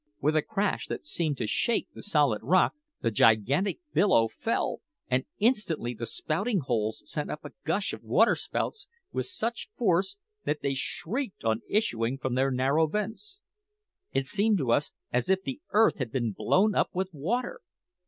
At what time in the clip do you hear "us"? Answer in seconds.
14.71-14.91